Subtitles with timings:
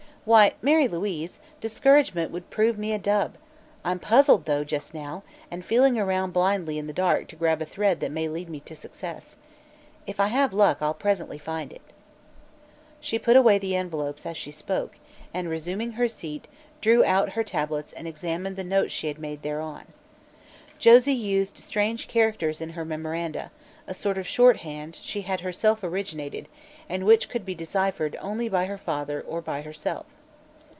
[0.23, 3.37] Why, Mary Louise, discouragement would prove me a dub.
[3.83, 7.65] I'm puzzled, though, just now, and feeling around blindly in the dark to grab a
[7.65, 9.37] thread that may lead me to success.
[10.05, 11.81] If I have luck, presently I'll find it."
[12.99, 14.97] She put away the envelopes, as she spoke,
[15.33, 16.47] and resuming her seat
[16.81, 19.85] drew out her tablets and examined the notes she had made thereon.
[20.77, 23.49] Josie used strange characters in her memoranda,
[23.87, 26.47] a sort of shorthand she had herself originated
[26.87, 30.05] and which could be deciphered only by her father or by herself.